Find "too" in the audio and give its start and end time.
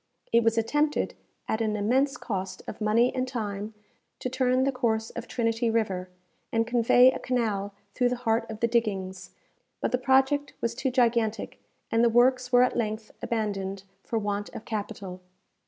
10.73-10.89